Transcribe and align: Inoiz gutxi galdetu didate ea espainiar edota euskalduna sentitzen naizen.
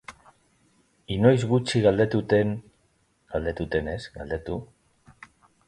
Inoiz 1.15 1.41
gutxi 1.51 1.81
galdetu 1.83 2.23
didate 2.33 2.41
ea 2.41 2.51
espainiar 2.55 3.47
edota 3.53 3.85
euskalduna 3.85 3.95
sentitzen 4.01 4.29
naizen. 4.33 5.49